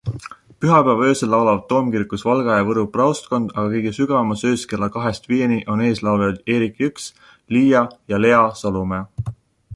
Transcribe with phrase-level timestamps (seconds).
[0.63, 5.61] Pühapäeva öösel laulavad toomkirikus Valga ja Võru praostkond, aga kõige sügavamas öös kella kahest viieni
[5.75, 7.09] on eeslauljad Eerik Jõks,
[7.59, 7.85] Lia
[8.15, 9.33] ja Lea Salumäe.